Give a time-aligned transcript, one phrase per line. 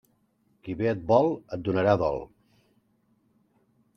[0.67, 2.19] Qui bé et vol et donarà dol.